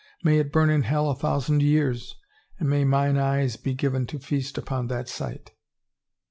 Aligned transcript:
May 0.23 0.39
it 0.39 0.51
bum 0.51 0.71
in 0.71 0.81
hell 0.81 1.11
a 1.11 1.15
thousand 1.15 1.61
years 1.61 2.15
and 2.57 2.67
may 2.67 2.83
mine 2.85 3.17
eyes 3.19 3.55
be 3.55 3.75
given 3.75 4.07
to 4.07 4.17
feast 4.17 4.57
upon 4.57 4.87
that 4.87 5.07
sight." 5.07 5.51